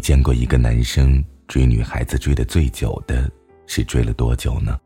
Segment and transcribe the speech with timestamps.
[0.00, 3.30] 见过一个男生追女孩子追的最久的
[3.66, 4.80] 是追了多久呢？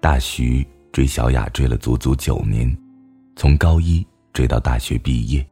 [0.00, 2.76] 大徐追小雅追了足足九年，
[3.36, 5.46] 从高一追到大学毕业，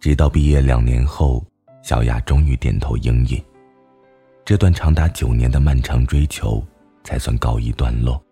[0.00, 1.44] 直到毕业两年后，
[1.82, 3.42] 小雅终于点头应允。
[4.44, 6.64] 这段长达九年的漫长追求
[7.02, 8.22] 才算告一段落。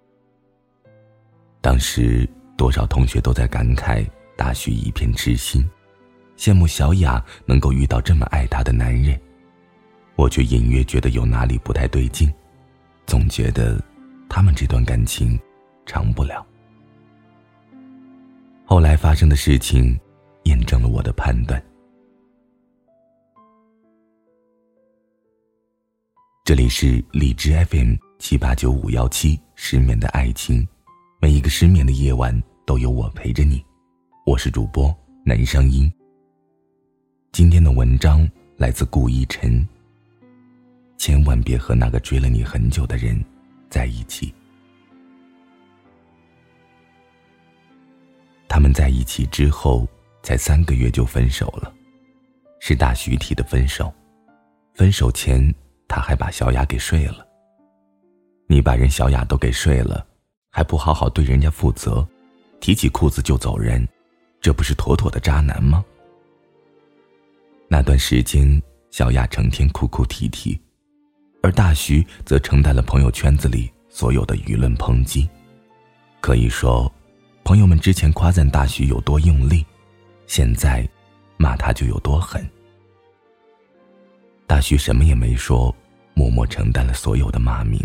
[1.60, 5.68] 当时多少同学都在感慨大徐一片痴心，
[6.42, 9.16] 羡慕小雅能够遇到这么爱她的男人，
[10.16, 12.28] 我却隐约觉得有哪里不太对劲，
[13.06, 13.80] 总觉得
[14.28, 15.38] 他们这段感情
[15.86, 16.44] 长不了。
[18.64, 19.96] 后来发生的事情，
[20.42, 21.62] 验证了我的判断。
[26.42, 30.66] 这里是荔枝 FM 七八九五幺七失眠的爱情，
[31.20, 33.64] 每一个失眠的夜晚都有我陪着你，
[34.26, 34.92] 我是主播
[35.24, 35.88] 南声音。
[37.32, 39.66] 今天的文章来自顾一晨。
[40.98, 43.18] 千万别和那个追了你很久的人
[43.70, 44.34] 在一起。
[48.46, 49.88] 他们在一起之后
[50.22, 51.72] 才三个月就分手了，
[52.60, 53.90] 是大徐提的分手，
[54.74, 55.52] 分手前。
[55.88, 57.26] 他还把小雅给睡了。
[58.46, 60.06] 你把人小雅都给睡了，
[60.50, 62.06] 还不好好对人家负责，
[62.60, 63.86] 提起裤子就走人，
[64.40, 65.84] 这不是妥妥的渣男吗？
[67.72, 70.60] 那段时间，小雅成天哭哭啼啼，
[71.42, 75.26] 而大徐则承担了朋友圈子里所有的舆论抨击。
[76.20, 76.92] 可以说，
[77.44, 79.64] 朋友们之前夸赞大徐有多用力，
[80.26, 80.86] 现在
[81.38, 82.46] 骂他就有多狠。
[84.46, 85.74] 大徐什么也没说。
[86.12, 87.80] 默默承担了所有的骂名。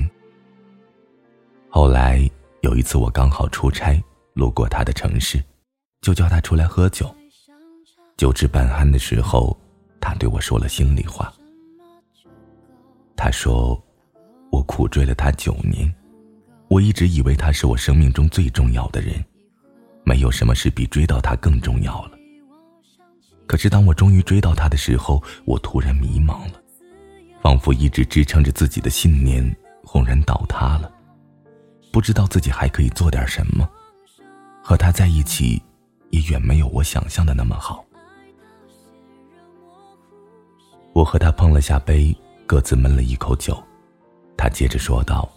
[1.70, 4.04] 后来有一次，我刚好出差
[4.34, 5.42] 路过他的城市，
[6.02, 7.10] 就叫他出来喝酒。
[8.18, 9.58] 酒至半酣的时候，
[10.00, 11.34] 他对我说了心里话。
[13.16, 13.82] 他说
[14.52, 15.94] ：“我苦追了他九年，
[16.70, 19.24] 我一直以为他是我生命中最重要的人，
[20.04, 22.12] 没有什么事比追到他更重要了。
[23.48, 26.62] 可是当我终于追到他的时候，我突然迷茫了。”
[27.40, 30.92] 仿佛一直支撑着自己的信念轰然倒塌了，
[31.94, 33.70] 不知道自己还可以做点什么。
[34.62, 35.62] 和他在一起，
[36.10, 37.86] 也远没有我想象的那么好。
[40.98, 42.12] 我和他碰了下杯，
[42.48, 43.56] 各自闷了一口酒。
[44.36, 45.32] 他接着说道：“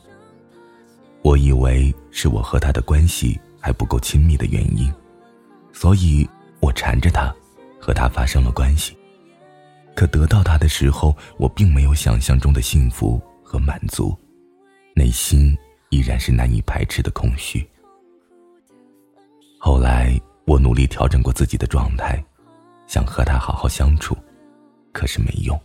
[1.21, 4.91] 我以为是我和他的关系还不够亲密的原因，
[5.71, 6.27] 所以
[6.61, 7.31] 我缠着他，
[7.79, 8.97] 和他发生了关系。”
[9.95, 14.17] 可得到他的时候，我并没有想象中的幸福和满足，
[14.95, 15.55] 内心
[15.91, 17.69] 依然是难以排斥的空虚。
[19.59, 22.25] 后来我努力调整过自己的状态，
[22.87, 24.17] 想和他好好相处，
[24.93, 25.59] 可是没用。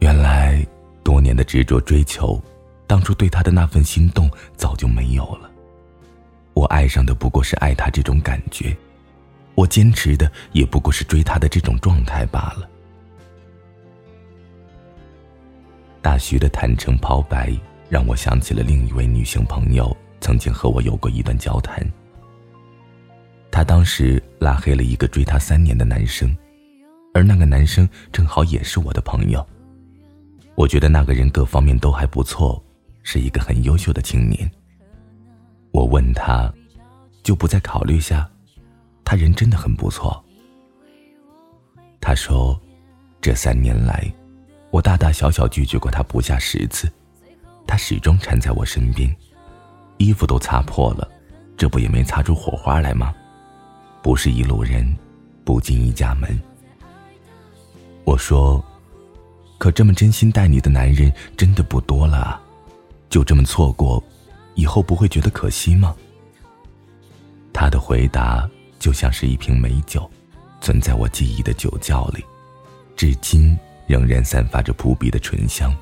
[0.00, 0.64] 原来
[1.02, 2.40] 多年的执着追求，
[2.86, 5.50] 当初对他的那份心动早就没有了。
[6.54, 8.76] 我爱上的不过是爱他这种感觉。
[9.54, 12.68] 我坚持的也不过是追他的这种状态罢了。
[16.00, 17.52] 大徐的坦诚抛白，
[17.88, 21.84] 让我想起了另一位女性朋友曾经和我有过一段交谈。
[23.50, 26.36] 她当时拉黑了一个追她三年的男生，
[27.14, 29.46] 而那个男生正好也是我的朋友。
[30.54, 32.62] 我觉得那个人各方面都还不错，
[33.02, 34.50] 是一个很优秀的青年。
[35.70, 36.52] 我问他，
[37.22, 38.28] 就不再考虑下？
[39.04, 40.22] 他人真的很不错。
[42.00, 42.60] 他说
[43.20, 44.12] ：“这三年来，
[44.70, 46.90] 我大大小小拒绝过他不下十次，
[47.66, 49.14] 他始终缠在我身边，
[49.98, 51.08] 衣服都擦破了，
[51.56, 53.14] 这不也没擦出火花来吗？
[54.02, 54.96] 不是一路人，
[55.44, 56.40] 不进一家门。”
[58.04, 58.64] 我说
[59.58, 62.40] ：“可这么真心待你的男人真的不多了，
[63.10, 64.02] 就这么错过，
[64.54, 65.94] 以后不会觉得可惜吗？”
[67.52, 68.48] 他的回答。
[68.78, 70.08] 就像是一瓶美酒，
[70.60, 72.24] 存在我记忆的酒窖里，
[72.94, 73.58] 至今
[73.88, 75.74] 仍然散发着扑鼻的醇香。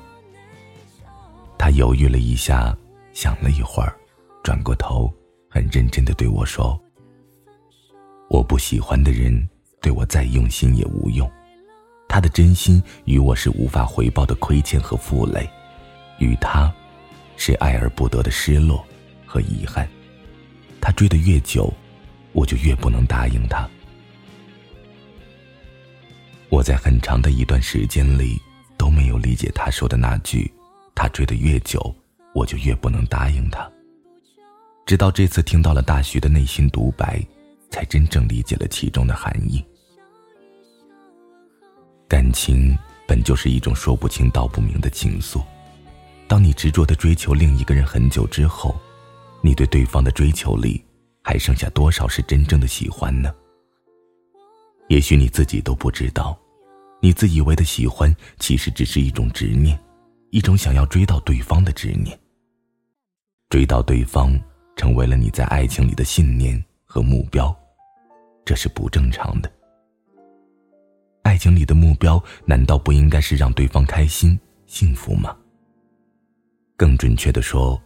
[1.59, 2.75] 他犹豫了一下，
[3.13, 3.95] 想了一会儿，
[4.41, 5.13] 转过头，
[5.47, 6.75] 很认真的对我说
[8.29, 9.47] ：“我不喜欢的人，
[9.81, 11.29] 对我再用心也无用。
[12.07, 15.49] 他的真心与我是无法回报的亏欠和负累，
[16.19, 16.73] 与他，
[17.35, 18.85] 是爱而不得的失落
[19.25, 19.87] 和遗憾。
[20.81, 21.73] 他追得越久。”
[22.33, 23.67] 我就越不能答应他。
[26.49, 28.39] 我在很长的一段时间里
[28.77, 30.53] 都没有理解他说的那句
[30.93, 31.95] ：“他追得越久，
[32.35, 33.67] 我就越不能答应他。”
[34.85, 37.25] 直到这次听到了大徐的内心独白，
[37.69, 39.63] 才真正理解了其中的含义。
[42.07, 42.77] 感情
[43.07, 45.41] 本就是一种说不清道不明的情愫。
[46.27, 48.75] 当你执着的追求另一个人很久之后，
[49.41, 50.83] 你对对方的追求里，
[51.23, 53.33] 还剩下多少是真正的喜欢呢？
[54.89, 56.37] 也许你自己都不知道，
[57.01, 59.77] 你自以为的喜欢，其实只是一种执念，
[60.31, 62.17] 一种想要追到对方的执念。
[63.49, 64.37] 追到对方，
[64.75, 66.61] 成为了你在爱情里的信念
[66.97, 67.55] 和目标，
[68.43, 69.51] 这是不正常的。
[71.21, 75.37] 爱情里的目标，难道不应该是让对方开心、幸福吗？
[76.75, 77.79] 更准确的说，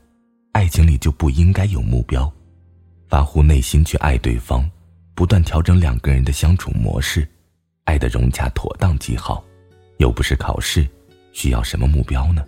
[0.54, 2.32] 爱情里就不应该有目标，
[3.10, 4.66] 发乎内心去爱对方。
[5.14, 7.28] 不断调整两个人的相处模式，
[7.84, 9.44] 爱的融洽妥当即好，
[9.98, 10.88] 又不是考试，
[11.34, 12.46] 需要什么目标呢？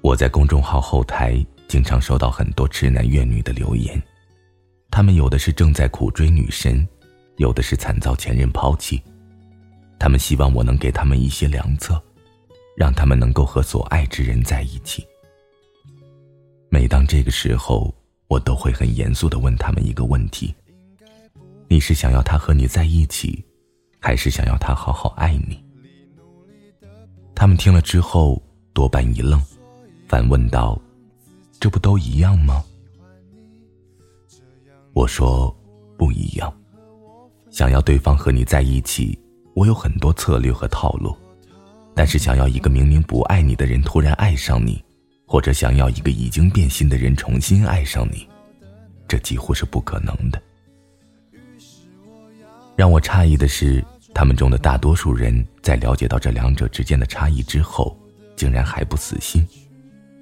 [0.00, 4.02] 我在公众号后台经常收到很多痴男怨女的留言，
[4.90, 6.86] 他们有的是正在苦追女神，
[7.36, 9.02] 有的是惨遭前任抛弃，
[9.98, 12.02] 他们希望我能给他们一些良策，
[12.76, 15.06] 让他们能够和所爱之人在一起。
[16.68, 17.94] 每当这个时候。
[18.28, 20.54] 我都会很严肃的问他们一个问题：
[21.66, 23.42] 你是想要他和你在一起，
[23.98, 25.58] 还是想要他好好爱你？
[27.34, 28.42] 他们听了之后
[28.74, 29.42] 多半一愣，
[30.06, 30.78] 反问道
[31.58, 32.62] ：“这不都一样吗？”
[34.98, 35.56] 我说
[35.96, 36.52] ：“不一样。
[37.50, 39.16] 想要对方和你在一起，
[39.54, 41.16] 我有很多策略和套路；
[41.94, 44.84] 但是想要一个明明不爱你的人突然爱上你。”
[45.24, 48.26] 或者想要一个已经变心的人重新爱上你，
[49.06, 50.42] 这几乎是不可能的。
[52.74, 53.84] 让我诧异的是，
[54.14, 57.94] 他们中的大多数人在了解到这两者之间的差异之后，
[58.36, 59.46] 竟然还不死心，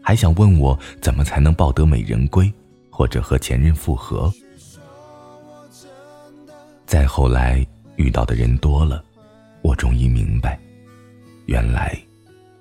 [0.03, 2.53] 还想问我怎么才能抱得美人归，
[2.91, 4.31] 或者和前任复合。
[6.87, 7.67] 再后来
[7.97, 9.05] 遇到的人多了，
[9.63, 10.59] 我终于明白，
[11.47, 11.99] 原来。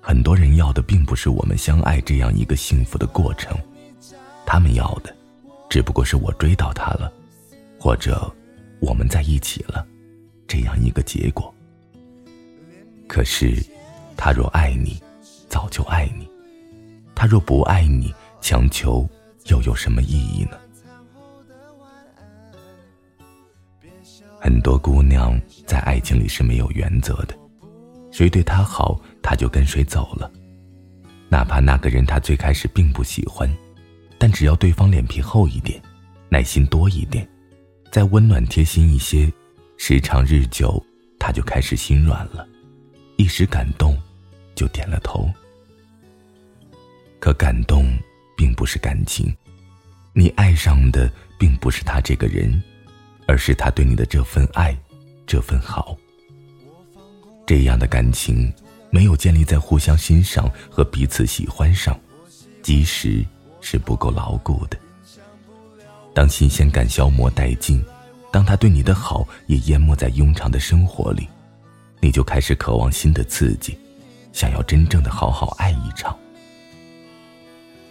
[0.00, 3.56] 很多人要的并不是我们相爱这样一个幸福的过程，
[4.44, 5.12] 他们要的，
[5.68, 7.12] 只不过是我追到他了，
[7.78, 8.32] 或者
[8.80, 9.84] 我们在一起了，
[10.46, 11.52] 这样一个结果。
[13.08, 13.60] 可是，
[14.16, 15.02] 他若爱你，
[15.48, 16.24] 早就爱你；
[17.14, 19.08] 他若不爱你，强求
[19.46, 20.56] 又有什么意义呢？
[24.46, 27.36] 很多姑娘在爱情里是没有原则的。
[28.12, 30.30] 谁对她好，她就跟谁走了，
[31.28, 33.52] 哪怕那个人她最开始并不喜欢，
[34.18, 35.82] 但只要对方脸皮厚一点，
[36.28, 37.28] 耐心多一点，
[37.90, 39.28] 再温暖贴心一些，
[39.78, 40.80] 时长日久，
[41.18, 42.46] 他就开始心软了，
[43.16, 44.00] 一时感动，
[44.54, 45.28] 就点了头。
[47.18, 47.98] 可感动
[48.36, 49.36] 并不是感情，
[50.12, 52.62] 你爱上的并不是他这个人，
[53.26, 54.76] 而是他对你的这份爱，
[55.26, 55.96] 这份好。
[57.46, 58.52] 这样的感情，
[58.90, 61.98] 没有建立在互相欣赏和彼此喜欢上，
[62.62, 63.24] 即使
[63.60, 64.78] 是不够牢固的。
[66.14, 67.84] 当新鲜感消磨殆尽，
[68.32, 71.28] 当他对你的好也淹没在庸常的生活里，
[72.00, 73.78] 你就开始渴望新的刺激，
[74.32, 76.16] 想要真正的好好爱一场。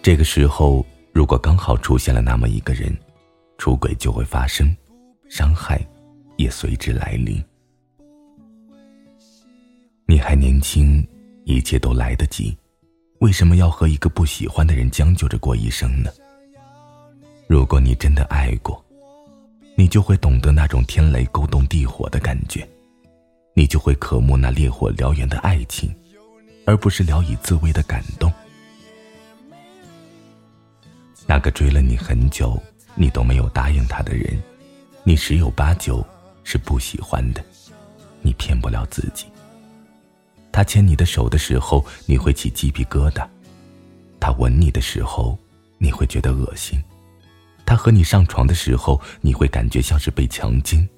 [0.01, 2.95] 这个时候，如果刚好出现了那么一个人，
[3.57, 4.75] 出轨就会发生，
[5.29, 5.79] 伤害
[6.37, 7.43] 也随之来临。
[10.05, 11.05] 你还年轻，
[11.45, 12.55] 一切都来得及，
[13.19, 16.11] 为什么要和一个不喜欢的人将就着过一生呢？
[17.47, 18.83] 如果你真的爱过，
[19.75, 22.67] 你就会懂得那种天雷勾动地火的感觉，
[23.53, 25.93] 你就会渴慕那烈火燎原的爱情，
[26.65, 28.31] 而不是聊以自慰的感动。
[31.27, 32.61] 那个追了你很久，
[32.93, 34.39] 你都没有答应他的人，
[35.07, 36.03] 你十有八九
[36.43, 37.45] 是不喜欢的，
[38.23, 39.27] 你骗不了自己。
[40.51, 43.23] 他牵你的手的时候，你会起鸡皮疙瘩；
[44.19, 45.37] 他吻你的时候，
[45.77, 46.79] 你会觉得恶心；
[47.67, 50.89] 他和你上床的时候，你会感觉像是被强奸。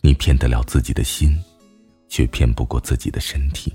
[0.00, 1.36] 你骗得了自己的心，
[2.08, 3.74] 却骗不过自己的身体。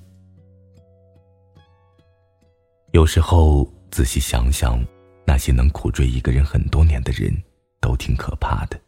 [2.94, 4.82] 有时候仔细想想，
[5.28, 7.36] 那些能苦追一个人很多年的人，
[7.82, 8.80] 都挺可怕的。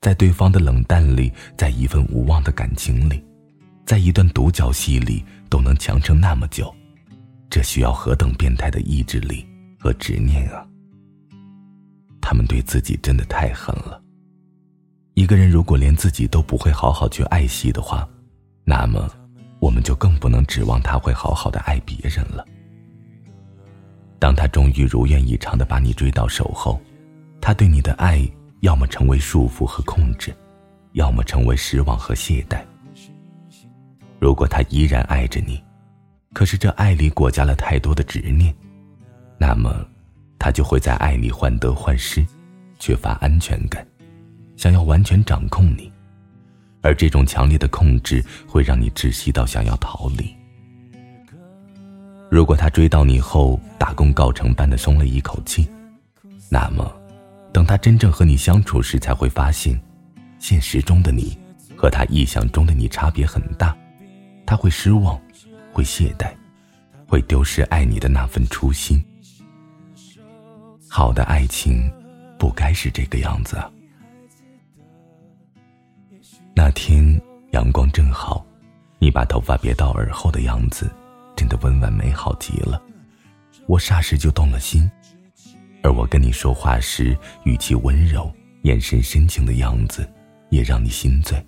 [0.00, 3.22] 在对方的冷淡里，在一份无望的感情里。
[3.84, 6.72] 在一段独角戏里都能强撑那么久，
[7.48, 9.46] 这需要何等变态的意志力
[9.78, 10.64] 和执念啊！
[12.20, 14.00] 他们对自己真的太狠了。
[15.14, 18.06] 一个人如果连自己都不会好好去爱惜的话，
[18.62, 19.10] 那么
[19.58, 22.44] 我们就更不能指望他会好好的爱别人了。
[24.18, 26.78] 当他终于如愿以偿的把你追到手后，
[27.40, 28.20] 他对你的爱
[28.60, 30.34] 要么成为束缚和控制，
[30.92, 32.60] 要么成为失望和懈怠。
[34.18, 35.62] 如果他依然爱着你，
[36.32, 38.52] 可是这爱里裹夹了太多的执念，
[39.38, 39.86] 那么
[40.38, 42.26] 他就会在爱里患得患失，
[42.78, 43.86] 缺乏安全感，
[44.56, 45.90] 想要完全掌控你，
[46.82, 50.34] 而这种强烈的控制会让你窒息到想要逃离。
[52.28, 55.66] 如果他追到你后大功告成般的松了一口气，
[56.50, 56.92] 那么
[57.58, 59.76] 等他真正和你相处时，才会发现，
[60.38, 61.36] 现实中的你
[61.76, 63.76] 和他臆想中的你差别很大。
[64.46, 65.20] 他会失望，
[65.72, 66.32] 会懈怠，
[67.08, 69.04] 会丢失爱你的那份初心。
[70.88, 71.92] 好的爱情，
[72.38, 73.68] 不该是这个样子啊。
[76.54, 78.46] 那天阳光正好，
[79.00, 80.88] 你把头发别到耳后的样子，
[81.34, 82.80] 真的温婉美好极了。
[83.66, 84.88] 我霎时就动了心，
[85.82, 88.32] 而我跟你说话时语气温柔、
[88.62, 90.08] 眼神深情的样子，
[90.50, 91.44] 也让你心醉。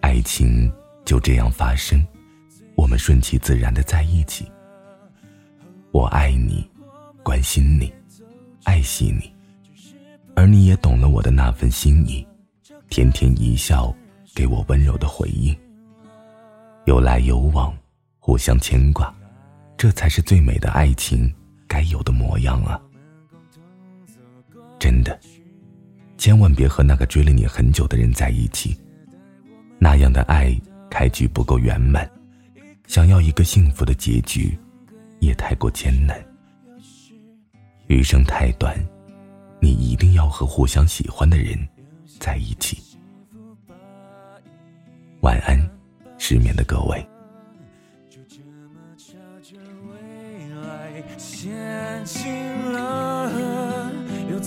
[0.00, 0.72] 爱情。
[1.06, 2.04] 就这样发生，
[2.74, 4.44] 我们顺其自然的在一起。
[5.92, 6.68] 我爱你，
[7.22, 7.94] 关心你，
[8.64, 9.32] 爱惜你，
[10.34, 12.26] 而你也懂了我的那份心意，
[12.88, 13.94] 甜甜一笑，
[14.34, 15.56] 给我温柔的回应。
[16.86, 17.72] 有来有往，
[18.18, 19.14] 互相牵挂，
[19.78, 21.32] 这才是最美的爱情
[21.68, 22.82] 该有的模样啊！
[24.86, 25.18] 真的，
[26.16, 28.78] 千万别和那个追了你很久的人在一起，
[29.80, 30.56] 那样的爱。
[30.88, 32.08] 开局不够圆满，
[32.86, 34.56] 想要一个幸福的结局，
[35.18, 36.16] 也太过艰难。
[37.88, 38.78] 余生太短，
[39.60, 41.58] 你一定要和互相喜欢的人
[42.20, 42.78] 在一起。
[45.20, 45.58] 晚安，
[46.16, 47.04] 失眠的各位。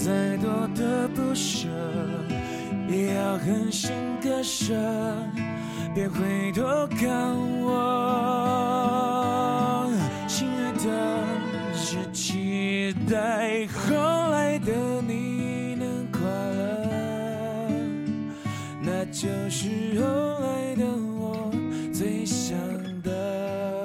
[0.01, 1.67] 再多的不舍，
[2.87, 3.91] 也要狠心
[4.23, 4.73] 割舍
[5.93, 7.67] 别回头看我，
[10.25, 10.79] 亲爱的，
[11.75, 13.93] 只期待后
[14.31, 14.71] 来的
[15.05, 17.69] 你能快乐，
[18.81, 19.67] 那就是
[19.99, 20.05] 后
[20.39, 20.85] 来的
[21.19, 21.51] 我
[21.93, 22.57] 最想
[23.03, 23.83] 的。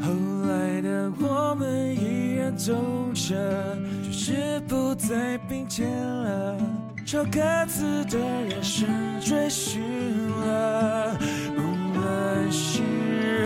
[0.00, 0.08] 后
[0.48, 2.72] 来的我们依然走
[3.28, 6.58] 着，只是不再并肩了。
[7.06, 8.86] 朝各自的人生
[9.18, 9.80] 追寻
[10.40, 11.16] 了，
[11.56, 11.62] 无
[11.98, 12.82] 论是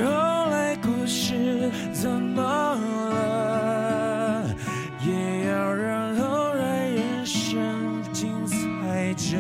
[0.05, 0.11] 后
[0.51, 4.43] 来故事怎么了，
[5.07, 7.57] 也要让后来人生
[8.13, 9.39] 精彩着。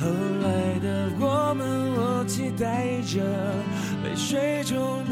[0.00, 0.08] 后
[0.42, 3.20] 来的我们，我期待着，
[4.04, 5.03] 泪水中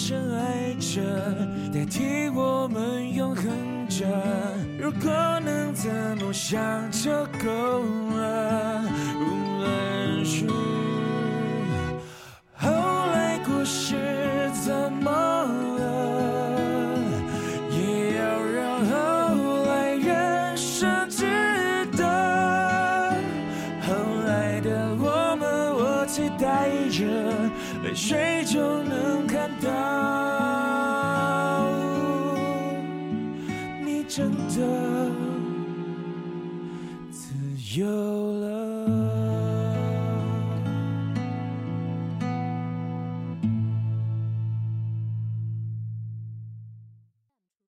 [0.00, 1.02] 深爱着
[1.74, 3.44] 代替我们永恒
[3.88, 4.06] 着
[4.78, 7.10] 如果能怎么想就
[7.44, 7.82] 够
[8.14, 8.84] 了
[9.18, 10.46] 无论是
[12.54, 12.70] 后
[13.12, 13.96] 来故事
[14.64, 16.96] 怎么了
[17.72, 21.26] 也要让后来人生值
[21.96, 23.12] 得
[23.82, 23.92] 后
[24.28, 27.04] 来的我们我期待着
[27.82, 28.87] 泪水中
[29.68, 29.74] 到，
[33.84, 34.56] 你真的
[37.10, 37.34] 自
[37.78, 38.07] 由。